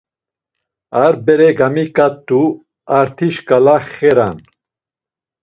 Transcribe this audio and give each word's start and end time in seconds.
Ar 1.03 1.13
bere 1.25 1.49
gamiǩat̆u, 1.57 2.41
arti 2.97 3.27
şǩala 3.35 3.75
xeran. 3.93 4.37